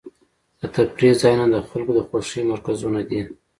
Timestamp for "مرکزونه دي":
2.51-3.21